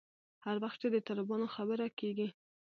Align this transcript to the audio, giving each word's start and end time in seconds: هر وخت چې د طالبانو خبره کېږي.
هر 0.45 0.55
وخت 0.63 0.77
چې 0.81 0.87
د 0.91 0.97
طالبانو 1.07 1.45
خبره 1.55 1.85
کېږي. 1.99 2.27